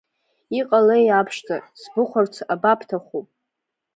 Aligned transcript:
Иҟалеи, 0.59 1.07
аԥшӡа, 1.19 1.57
сбыхәарц 1.81 2.35
абабҭаху? 2.53 3.21